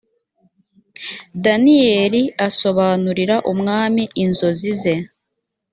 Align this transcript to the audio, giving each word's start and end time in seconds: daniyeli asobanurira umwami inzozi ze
daniyeli 1.43 2.21
asobanurira 2.47 3.35
umwami 3.51 4.03
inzozi 4.23 4.71
ze 4.81 4.95